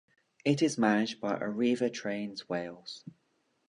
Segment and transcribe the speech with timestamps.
[0.43, 3.05] It is managed by Arriva Trains Wales.